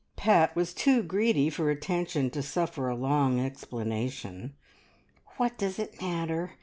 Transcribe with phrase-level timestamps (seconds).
[0.15, 4.55] Pat was too greedy for attention to suffer a long explanation.
[5.37, 6.53] "What does it matter?